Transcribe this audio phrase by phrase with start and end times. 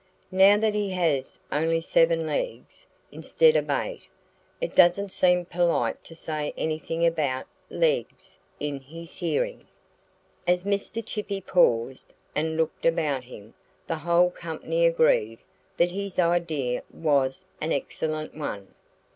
[0.31, 4.01] Now that he has only seven legs instead of eight
[4.59, 9.67] it doesn't seem polite to say anything about legs in his hearing."
[10.47, 11.05] As Mr.
[11.05, 13.53] Chippy paused and looked about him
[13.85, 15.37] the whole company agreed
[15.77, 18.73] that his idea was an excellent one.